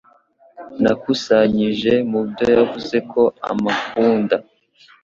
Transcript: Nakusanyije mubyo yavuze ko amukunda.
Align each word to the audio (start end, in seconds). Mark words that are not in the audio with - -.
Nakusanyije 0.81 1.93
mubyo 2.11 2.45
yavuze 2.57 2.97
ko 3.11 3.21
amukunda. 3.49 4.35